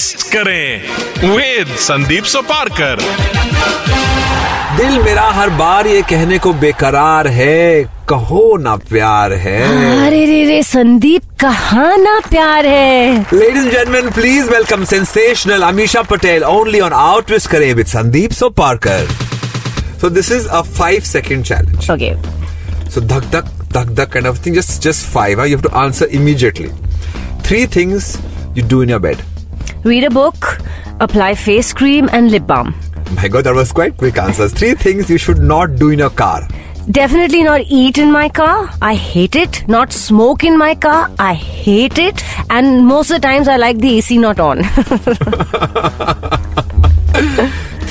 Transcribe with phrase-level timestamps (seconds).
[0.00, 3.00] test करें with Sandeep Soparkar
[4.76, 9.58] दिल मेरा हर बार ये कहने को बेकरार है कहो ना प्यार है।
[10.06, 13.20] अरे रे रे संदीप कहा ना प्यार है?
[13.32, 18.52] Ladies gentleman please welcome sensational Ameesha Patel only on out twist करे with Sandeep so
[20.00, 22.14] so this is a five second challenge okay
[22.90, 26.16] so धक धक धक धक kind of thing just just five you have to answer
[26.20, 26.68] immediately
[27.48, 28.16] three things
[28.58, 29.29] you do in your bed
[29.84, 30.58] read a book
[31.00, 32.74] apply face cream and lip balm.
[33.16, 34.52] My God, that was quite quick answers.
[34.52, 36.46] Three things you should not do in a car.
[36.96, 38.68] definitely not eat in my car.
[38.82, 39.58] I hate it.
[39.74, 41.10] Not smoke in my car.
[41.18, 42.22] I hate it.
[42.56, 44.62] And most of the times i like the ac not on.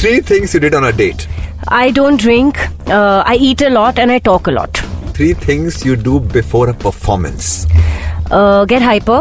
[0.01, 1.27] Three things you did on a date.
[1.67, 2.59] i don't drink.
[2.97, 4.81] Uh, i eat a lot and i talk a lot.
[5.19, 7.49] Three things you do before a performance.
[8.31, 9.19] uh, get hyper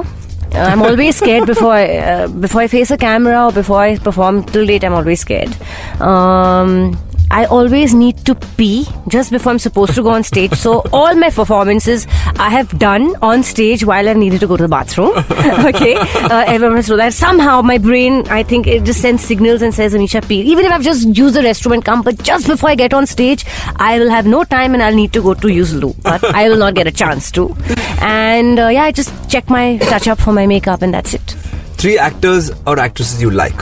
[0.53, 4.45] I'm always scared before I uh, before I face a camera or before I perform.
[4.45, 5.55] Till date, I'm always scared.
[6.01, 6.97] Um,
[7.31, 10.55] I always need to pee just before I'm supposed to go on stage.
[10.55, 12.07] So all my performances
[12.39, 15.11] I have done on stage while I needed to go to the bathroom.
[15.67, 17.13] okay, uh, everyone has to that.
[17.13, 20.73] Somehow my brain, I think, it just sends signals and says, "Amisha, pee." Even if
[20.73, 23.45] I've just used the restroom and come, but just before I get on stage,
[23.77, 25.95] I will have no time and I'll need to go to use loo.
[26.03, 27.55] But I will not get a chance to.
[28.01, 31.37] And uh, yeah, I just check my touch up for my makeup and that's it.
[31.79, 33.55] Three actors or actresses you like.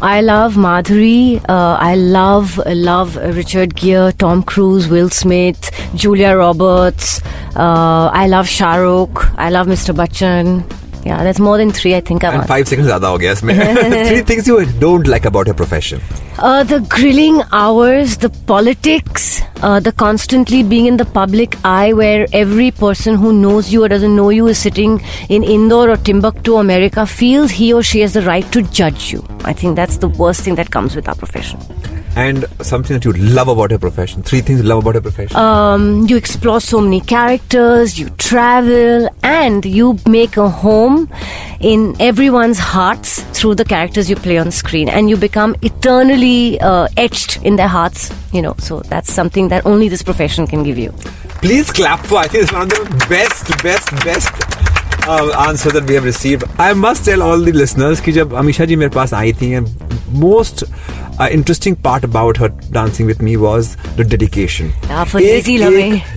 [0.00, 1.44] I love Madhuri.
[1.48, 7.20] Uh, I love love Richard Gere, Tom Cruise, Will Smith, Julia Roberts.
[7.56, 9.32] Uh, I love Shah Rukh.
[9.36, 9.94] I love Mr.
[9.94, 10.64] Bachchan.
[11.05, 11.91] Yeah, that's more than three.
[11.95, 12.47] I think I And want.
[12.49, 13.53] five seconds ज़्यादा हो गया इसमें.
[14.09, 16.01] Three things you don't like about your profession.
[16.49, 19.25] Uh, the grilling hours, the politics,
[19.63, 23.89] uh, the constantly being in the public eye where every person who knows you or
[23.95, 28.13] doesn't know you is sitting in Indore or Timbuktu, America, feels he or she has
[28.13, 29.25] the right to judge you.
[29.43, 31.59] I think that's the worst thing that comes with our profession.
[32.16, 34.22] And something that you love about your profession.
[34.22, 35.36] Three things you love about your profession.
[35.36, 41.10] um, you explore so many characters, you travel, and you make a home
[41.60, 46.88] in everyone's hearts through the characters you play on screen, and you become eternally uh,
[46.96, 48.10] etched in their hearts.
[48.32, 50.92] You know, so that's something that only this profession can give you.
[51.42, 52.16] Please clap for.
[52.16, 54.75] I think it's one of the best, best, best
[55.08, 56.44] uh, answer that we have received.
[56.58, 59.54] I must tell all the listeners कि जब अमीशा जी मेरे पास आई थी
[61.18, 64.72] uh, interesting part about her dancing with me was the dedication.
[64.88, 65.20] Yeah, for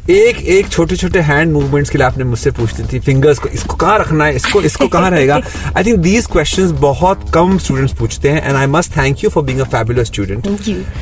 [0.09, 3.75] एक, एक, छोटे छोटे हैंड मूवमेंट्स के लिए आपने मुझसे पूछती थी फिंगर्स को इसको
[3.75, 5.39] कहाँ रखना है इसको इसको कहाँ रहेगा?
[5.77, 9.43] आई थिंक दीज क्वेश्चन बहुत कम स्टूडेंट्स पूछते हैं and I must thank you for
[9.43, 10.47] being a fabulous student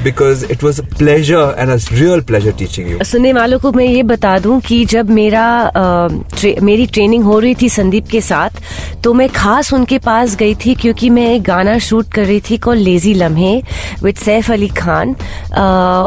[0.04, 4.38] because it was pleasure and real pleasure teaching you सुनने वालों को मैं ये बता
[4.40, 8.62] दूँ कि जब मेरा ट्रे, मेरी ट्रेनिंग हो रही थी संदीप के साथ
[9.04, 12.58] तो मैं खास उनके पास गई थी क्योंकि मैं एक गाना शूट कर रही थी
[12.68, 13.56] call lazy Lamhe
[14.04, 15.16] with Saif Ali Khan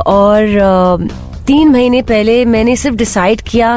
[0.08, 1.08] और
[1.46, 3.68] तीन महीने पहले मैंने सिर्फ़ डिसाइड किया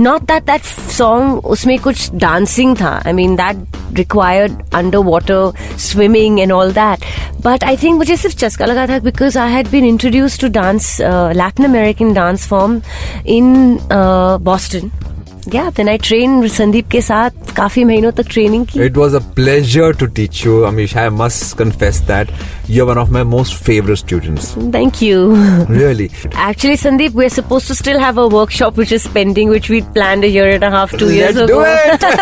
[0.00, 0.62] नॉट दैट दैट
[0.92, 7.04] सॉन्ग उसमें कुछ डांसिंग था I mean that required under water swimming and all that
[7.44, 10.96] but I think मुझे सिर्फ़ चस्का लगा था because I had been introduce to dance
[11.36, 12.80] Latin American dance form
[13.28, 13.78] in
[14.42, 14.90] Boston
[15.54, 19.20] या then I train Sandeep के साथ काफ़ी महीनों तक ट्रेनिंग की It was a
[19.38, 20.94] pleasure to teach you, Amish.
[21.02, 22.32] I must confess that
[22.74, 24.44] you're one of my most favorite students.
[24.74, 25.20] Thank you
[25.76, 26.08] Really.
[26.46, 30.24] Actually, Sandeep, we're supposed to still have a workshop which is pending, which we planned
[30.30, 31.58] a year and a half, two Let's years ago.
[31.60, 32.16] Let's do it.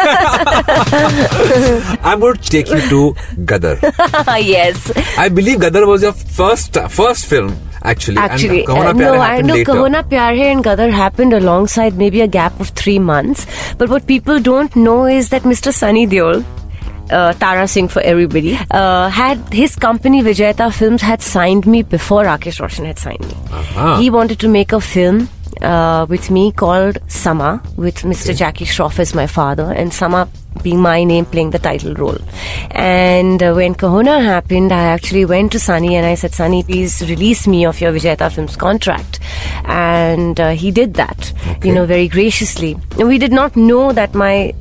[2.13, 3.01] I'm going to take you to
[3.53, 3.77] Gadar.
[4.53, 4.77] yes.
[5.19, 6.71] I believe Gadar was your first
[7.01, 7.51] first film,
[7.85, 8.17] actually.
[8.17, 9.73] Actually, and uh, Pyar no, I know later.
[9.73, 13.47] Kaho Na Pyar Hai and Gadar happened alongside maybe a gap of three months.
[13.79, 15.73] But what people don't know is that Mr.
[15.73, 16.45] Sunny Deol,
[17.11, 22.25] uh, Tara Singh for everybody, uh, had his company Vijayata Films had signed me before
[22.25, 23.35] Rakesh Roshan had signed me.
[23.53, 23.99] Uh-huh.
[24.01, 25.29] He wanted to make a film
[25.63, 28.37] uh, with me called Sama, with Mr.
[28.37, 30.29] Jackie Shroff as my father, and Sama
[30.63, 32.19] being my name playing the title role.
[32.71, 36.63] And uh, when Kaho Na happened, I actually went to Sunny and I said, Sunny,
[36.63, 39.21] please release me of your Vijayata Films contract.
[39.65, 42.77] And uh, he did that, you know, very graciously.
[42.99, 44.55] And we did not know that my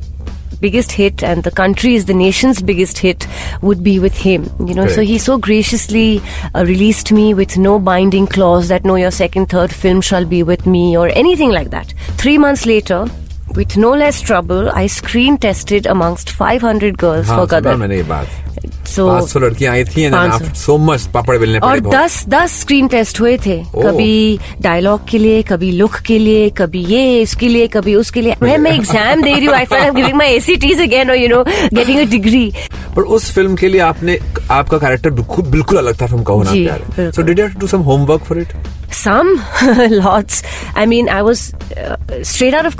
[0.64, 3.28] biggest hit and the country's the nation's biggest hit
[3.62, 6.22] would be with him you know so he so graciously
[6.56, 10.42] uh, released me with no binding clause that no your second third film shall be
[10.42, 13.06] with me or anything like that 3 months later
[13.58, 18.04] with no less trouble i screen tested amongst 500 girls हाँ, for Gadar मैंने ये
[18.04, 18.42] बात।
[18.88, 22.88] So पाँच सौ लड़कियाँ आई थी पाँच सौ। मच पापड़ बेलने और। दस दस स्क्रीन
[22.88, 27.48] टेस्ट हुए थे। ओह। कभी डायलॉग के लिए कभी लुक के लिए कभी ये इसके
[27.48, 30.82] लिए कभी उसके लिए। मैं मैं एग्ज़ाम दे रही हूँ I feel giving my SATs
[30.82, 32.52] again और you know getting a degree
[32.96, 34.18] पर उस फ़िल्म के लिए आपने
[34.52, 37.12] आपका कैरेक्टर बिल्कुल बिल्कुल अलग था from Kaho Na Pyaar.
[37.12, 38.54] So did you have to do some homework for it
[38.96, 39.30] Some,
[39.92, 40.44] lots.
[40.76, 42.76] I mean, I was uh, straight out of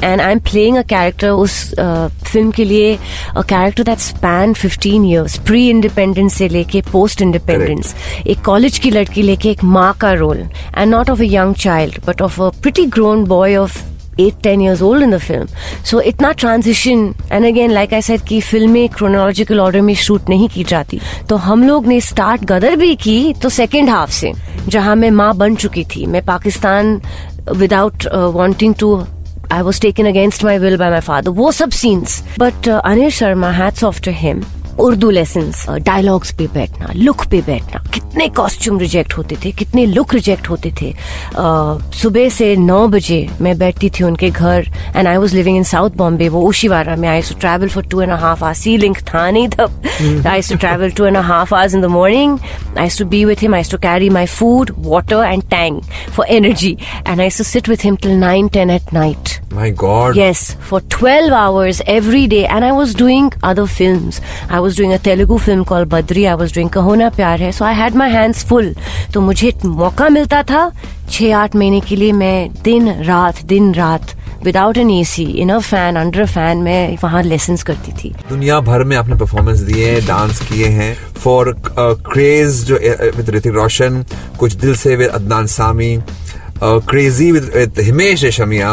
[0.00, 0.12] college.
[0.12, 1.74] And I'm playing a character उस
[2.32, 2.98] फ़िल्म के लिए
[3.36, 7.94] a character that spanned 15 years pre independence से लेके post independence
[8.26, 12.00] एक college की लड़की लेके एक माँ का role and not of a young child
[12.06, 15.46] but of a pretty grown boy of eight ten years old in the film
[15.84, 20.48] so इतना transition and again like I said कि फ़िल्में क्रोनोलॉजिकल ऑर्डर में शूट नहीं
[20.48, 24.32] की जाती तो हम लोग ने स्टार्ट गदर भी की तो सेकेंड हाफ़ से
[24.68, 27.00] जहाँ मैं माँ बन चुकी थी मैं Pakistan
[27.56, 29.04] without wanting to
[29.50, 31.32] I was taken against my will by my father.
[31.32, 32.22] Wo sab scenes.
[32.36, 34.44] But uh, Anil Sharma, hats off to him.
[34.80, 40.14] Urdu lesson dialogues पे बैठना लुक पे बैठना। कितने कॉस्ट्यूम रिजेक्ट होते थे कितने लुक
[40.14, 45.16] रिजेक्ट होते थे। uh, सुबह से नौ बजे मैं बैठती थी उनके घर and I
[45.16, 48.44] was living in south Bombay वो ओशीवारा में। I to travel for two and half
[48.44, 49.82] hour sea link था नहीं तब।
[50.26, 52.38] I to travel two and half hours in the morning
[52.78, 55.80] I to be with him I to carry my food water and Tang
[56.16, 56.76] for energy
[57.08, 60.80] and I to sit with him till nine ten at night my god Yes, for
[60.96, 62.42] 12 hours every day.
[62.56, 64.20] And I was doing other films.
[64.50, 66.26] I was doing a Telugu film called Badri.
[66.32, 67.50] I was doing Kahona Pyar Hai.
[67.58, 68.72] So I had my hands full.
[69.14, 70.70] तो मुझे मौका मिलता था
[71.10, 74.14] छह आठ महीने के लिए मैं दिन रात दिन रात
[74.44, 78.58] without an AC in a fan under a fan मैं वहाँ लेसन करती थी दुनिया
[78.68, 82.78] भर में आपने परफॉर्मेंस दिए हैं डांस किए हैं फॉर क्रेज जो
[83.16, 84.04] विद ऋतिक रोशन
[84.38, 85.96] कुछ दिल से with Adnan Sami
[86.62, 88.72] crazy with Himesh Reshammiya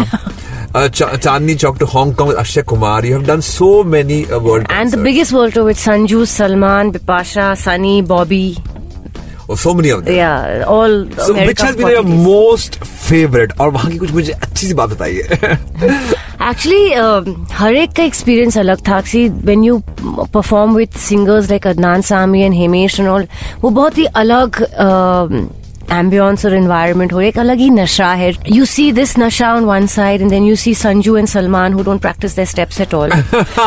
[0.73, 3.05] uh, Ch- Chandni Chowk to Hong Kong with Akshay Kumar.
[3.05, 6.91] You have done so many uh, world And the biggest world tour with Sanju, Salman,
[6.91, 8.57] Bipasha, Sunny, Bobby.
[9.49, 10.15] Oh, so many of them.
[10.15, 12.75] Yeah, all So which has been your most
[13.07, 13.51] favorite?
[13.59, 15.21] और वहाँ की कुछ मुझे अच्छी सी बात बताइए
[16.49, 19.77] actually हर एक का एक्सपीरियंस अलग था see when you
[20.33, 23.27] perform with singers like Adnan Sami and Himesh and all
[23.61, 24.63] वो बहुत ही अलग
[25.92, 29.86] एम्बियंस और एनवायरनमेंट हो एक अलग ही नशा है यू सी दिस नशा on one
[29.86, 33.12] side and then you see Sanju and Salman who don't practice their steps at all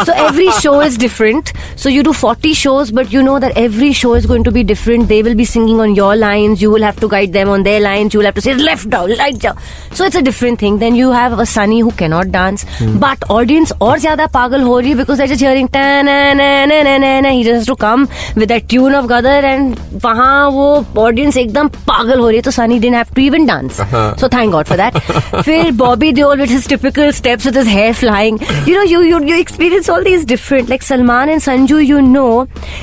[0.07, 1.51] so every show is different
[1.83, 4.63] so you do 40 shows but you know that every show is going to be
[4.71, 7.63] different they will be singing on your lines you will have to guide them on
[7.69, 9.63] their lines you will have to say left down right down
[9.99, 12.67] so it's a different thing then you have a sunny who cannot dance
[13.05, 16.51] but audience और ज्यादा पागल हो रही है because they're just hearing ta na na
[16.73, 18.05] na na na na he just has to come
[18.43, 20.69] with that tune of Gadar and वहाँ वो
[21.07, 23.80] audience एकदम पागल पागल हो रही है तो Sunny didn't have to even dance
[24.20, 24.98] so thank God for that
[25.44, 29.20] फिर Bobby Deol with his typical steps with his hair flying you know you you
[29.20, 32.26] you experience all these different like Salman and Sanju you know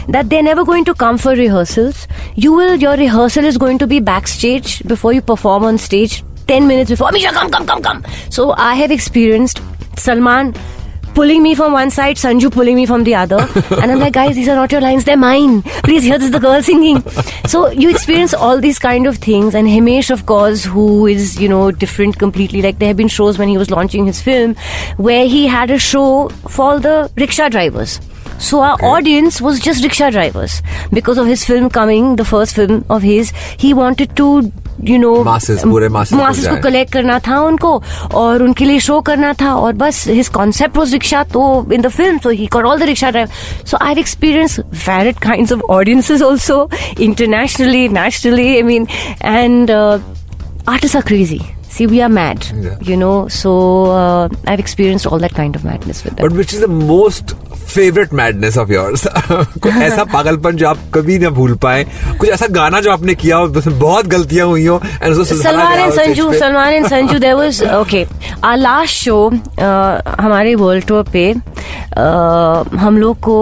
[0.09, 2.07] that they never going to come for rehearsals
[2.39, 6.21] you will your rehearsal is going to be back stage before you perform on stage
[6.47, 7.09] ten minutes before.
[7.09, 7.99] Amisha, come, come, come, come.
[8.29, 8.93] So I have
[11.13, 13.39] pulling me from one side, Sanju pulling me from the other.
[13.81, 15.61] and I'm like, guys, these are not your lines, they're mine.
[15.83, 17.01] Please hear this the girl singing.
[17.47, 19.55] So you experience all these kind of things.
[19.55, 22.61] And Himesh, of course, who is, you know, different completely.
[22.61, 24.55] Like there have been shows when he was launching his film
[24.97, 27.99] where he had a show for the rickshaw drivers.
[28.39, 30.63] So our audience was just rickshaw drivers.
[30.91, 34.51] Because of his film coming, the first film of his, he wanted to,
[34.89, 37.81] you know masses पूरे को को collect करना था उनको
[38.15, 41.87] और उनके लिए show करना था और बस हिज कॉन्सेप्ट वॉज़ रिक्शा तो in the
[41.89, 43.29] film so he got all the rickshaw drive
[43.65, 46.67] so I experience varied kind of audiences also
[46.99, 48.87] internationally nationally I mean
[49.23, 49.71] and
[50.67, 51.41] artists are crazy.
[51.75, 52.79] See we are mad Yeah.
[52.91, 53.51] you know so
[53.97, 57.35] uh, i've experienced all that kind of madness with them But which is the most
[57.73, 61.83] favourite madness of yours ऐसा पागलपन जो आप कभी ना भूल पाए
[62.19, 65.79] कुछ ऐसा गाना जो आपने किया हो जिसमें बहुत गलतियाँ हुई हो एंड उसको Salman
[65.79, 66.31] and Sanju.
[66.33, 68.03] Salman and Sanju there was okay
[68.43, 69.27] our last show
[70.21, 73.37] हमारे वर्ल्ड टूर पे uh, हम लोग को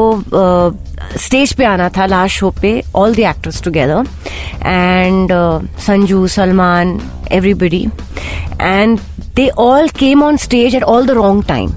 [1.18, 4.06] स्टेज पे आना था लास्ट शो पे all the actors together
[4.66, 5.32] and
[5.86, 7.00] Sanju Salman
[7.32, 7.86] everybody
[8.62, 9.00] and
[9.36, 11.72] they all came on stage at all the wrong time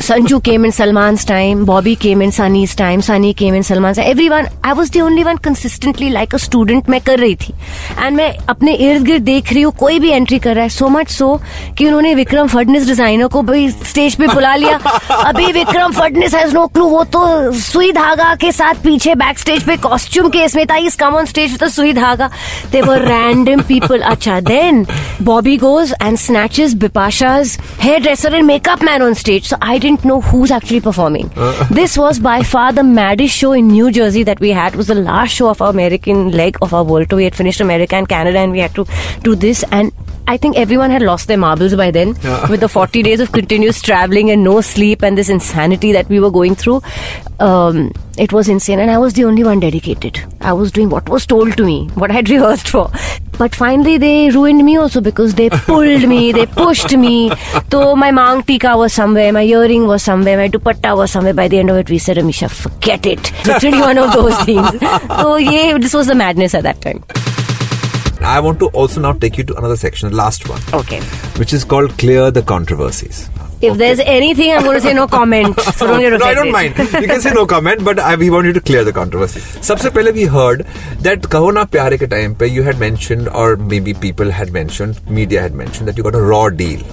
[0.00, 4.28] Sanju came in Salman time Bobby came in Sunny time Sunny came in Salman every
[4.28, 7.54] one I was the only one consistently like a student मैं कर रही थी।
[7.98, 10.88] And मैं अपने इर्द गिर्द देख रही हूँ कोई भी एंट्री कर रहा है सो
[10.88, 11.40] मच सो
[11.78, 14.76] कि उन्होंने विक्रम फडनिस डिज़ाइनर को भी स्टेज पे बुला लिया।
[15.10, 19.62] अभी Vikram Phadnis has no clue वो तो सुई धागा के साथ पीछे बैक स्टेज
[19.66, 22.30] पे कॉस्ट्यूम के इसमें था इस कम ऑन स्टेज तो सुई धागा।
[22.72, 24.86] दे वर रैंडम पीपल अच्छा then
[25.22, 27.58] Bobby goes and snatches Bipasha's
[28.02, 31.28] hairdresser and makeup man on stage so I I didn't know who's actually performing.
[31.70, 34.74] this was by far the maddest show in New Jersey that we had.
[34.74, 37.16] It was the last show of our American leg of our world tour.
[37.16, 38.84] We had finished America and Canada and we had to
[39.22, 39.90] do this and
[40.26, 42.08] I think everyone had lost their marbles by then
[42.50, 46.20] with the 40 days of continuous traveling and no sleep and this insanity that we
[46.20, 46.82] were going through.
[47.40, 50.22] Um, it was insane and I was the only one dedicated.
[50.42, 52.90] I was doing what was told to me, what I had rehearsed for.
[53.38, 57.32] But finally they ruined me also because they pulled me, they pushed me.
[57.70, 61.34] So my mang tika was somewhere, my earring was somewhere, my dupatta was somewhere.
[61.34, 63.32] By the end of it, we said, Amisha, forget it.
[63.48, 64.68] It's really one of those things.
[65.20, 67.02] So yeah, this was the madness at that time.
[68.20, 71.00] I want to also now take you to another section, the last one, Okay.
[71.40, 73.28] which is called Clear the Controversies.
[73.61, 75.59] If there's anything, I'm going to say no comment.
[75.77, 76.35] So don't get no, I offended.
[76.35, 76.77] don't mind.
[77.03, 79.41] You can say no comment, but I, we want you to clear the controversy.
[79.69, 80.63] सबसे पहले we heard
[81.07, 85.01] that कहो ना प्यारे के time पे you had mentioned or maybe people had mentioned,
[85.19, 86.83] media had mentioned that you got a raw deal.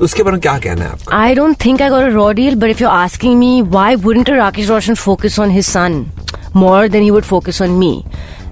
[0.00, 2.56] उसके बारे में क्या कहना है आपका I don't think I got a raw deal,
[2.64, 5.98] but if you're asking me, why wouldn't a Rakesh Roshan focus on his son
[6.54, 7.92] more than he would focus on me?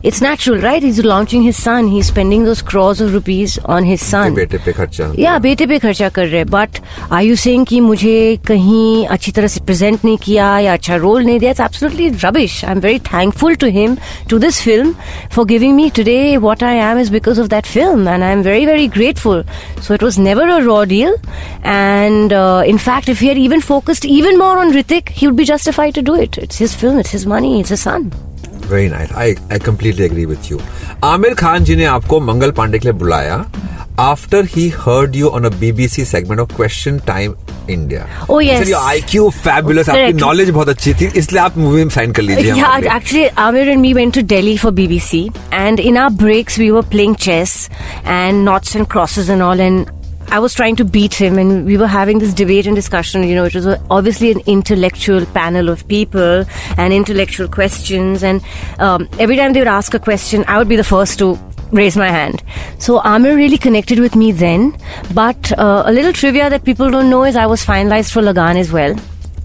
[0.05, 0.83] It's natural, right?
[0.83, 1.89] He's launching his son.
[1.89, 4.35] He's spending those crores of rupees on his son.
[4.35, 6.79] बेटे पे खर्चा या बेटे पे खर्चा कर रहे but
[7.13, 11.25] are you saying कि मुझे कहीं अच्छी तरह से प्रेजेंट नहीं किया या अच्छा रोल
[11.25, 13.97] नहीं दिया it's absolutely rubbish I am very thankful to him
[14.31, 14.95] to this film
[15.35, 18.43] for giving me today what I am is because of that film and I am
[18.43, 19.45] very very grateful
[19.87, 21.15] so it was never a raw deal
[21.67, 25.45] and in fact if he had even focused even more on Ritik, he would be
[25.45, 26.37] justified to do it.
[26.39, 28.13] It's his film, it's his money, it's his son.
[28.74, 29.12] very nice.
[29.12, 30.60] I I completely agree with you
[31.04, 33.44] Aamir Khan ji ने आपको मंगल पांडे के लिए
[33.98, 37.36] after he heard you on a BBC segment of Question Time
[37.68, 38.08] India.
[38.30, 38.68] Oh yes.
[38.70, 39.88] Your IQ fabulous.
[39.90, 40.08] Correct.
[40.08, 42.54] आपकी knowledge बहुत अच्छी थी इसलिए आप मूवी में साइन कर लीजिए.
[42.54, 45.22] Yeah, actually Amir and me went to Delhi for BBC
[45.62, 47.56] and in our breaks we were playing chess
[48.18, 49.95] and noughts and crosses and all and
[50.36, 53.24] I was trying to beat him, and we were having this debate and discussion.
[53.24, 56.44] You know, it was obviously an intellectual panel of people
[56.78, 58.22] and intellectual questions.
[58.22, 58.44] And
[58.80, 61.40] um, every time they would ask a question, I would be the first to
[61.72, 62.44] raise my hand.
[62.80, 64.78] So Amir really connected with me then.
[65.14, 68.58] But uh, a little trivia that people don't know is I was finalized for Lagan
[68.58, 68.94] as well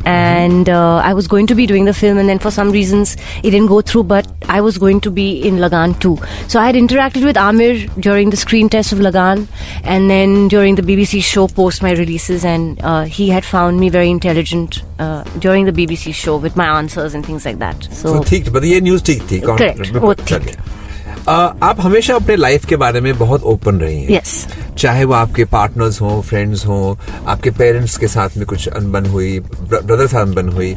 [0.06, 3.16] and uh, I was going to be doing the film, and then for some reasons
[3.44, 4.04] it didn't go through.
[4.04, 6.18] But I was going to be in Lagan too,
[6.48, 9.48] so I had interacted with Amir during the screen test of Lagan,
[9.84, 13.90] and then during the BBC show post my releases, and uh, he had found me
[13.90, 17.90] very intelligent uh, during the BBC show with my answers and things like that.
[17.92, 20.89] So, तो ठीक मतलब ये news ठीक थी Correct, वो ठीक चलिए। अ,
[21.29, 24.33] आप हमेशा अपने लाइफ के बारे में बहुत ओपन रही हैं yes.
[24.79, 26.97] चाहे वो आपके पार्टनर्स हों फ्रेंड्स हों
[27.27, 30.75] आपके पेरेंट्स के साथ में कुछ अनबन हुई ब्रदर साथ अनबन हुई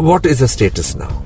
[0.00, 1.20] what is the status now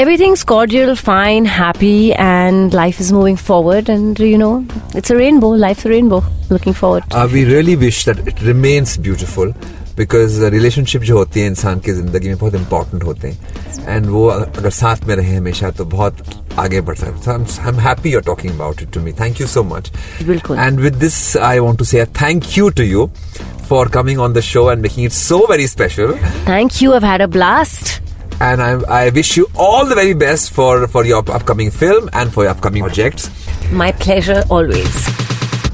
[0.00, 3.88] Everything's cordial, fine, happy, and life is moving forward.
[3.88, 4.52] And you know,
[4.94, 5.48] it's a rainbow.
[5.64, 6.20] Life's a rainbow.
[6.48, 7.08] Looking forward.
[7.12, 9.52] uh, we really wish that it remains beautiful
[9.96, 14.26] because relationship जो होती है इंसान की ज़िंदगी में बहुत important होते हैं एंड वो
[14.28, 16.22] अगर साथ में रहे हमेशा तो बहुत
[16.59, 19.47] आगे बढ़ सकते हैं I am happy you're talking about it to me thank you
[19.47, 19.91] so much
[20.27, 23.09] बिल्कुल। And with this I want to से thank you to you
[23.69, 26.13] for coming on the show and making it so very special
[26.47, 26.93] Thank you.
[26.97, 27.93] I've had a blast.
[28.45, 32.33] and I, I wish you all the very best for, for your upcoming film and
[32.33, 33.27] for your upcoming projects.
[33.81, 34.97] My pleasure always.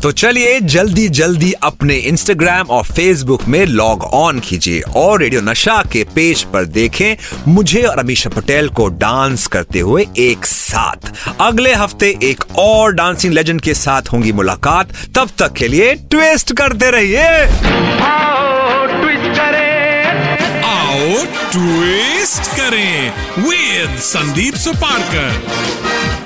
[0.06, 5.82] तो चलिए जल्दी जल्दी अपने Instagram और Facebook में log on कीजिए और radio नशा
[5.92, 7.16] के पेज पर देखें
[7.48, 13.34] मुझे और अमीषा पटेल को डांस करते हुए एक साथ। अगले हफ़्ते एक और डांसिंग
[13.34, 17.24] लेजेंड के साथ होंगी मुलाकात। तब तक के लिए ट्विस्ट करते रहिए।
[21.52, 26.25] ट्विस्ट करें विद संदीप सुपारकर।